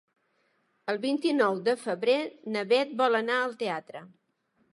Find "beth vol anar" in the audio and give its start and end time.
2.73-3.37